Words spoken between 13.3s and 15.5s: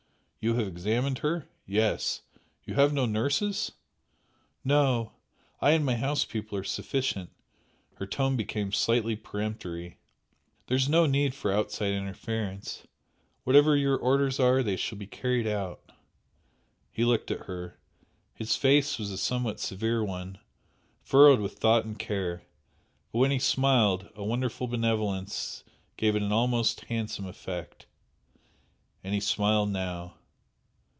Whatever your orders are, they shall be carried